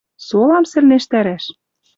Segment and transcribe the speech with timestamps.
[0.27, 1.45] Солам сӹлнештӓрӓш?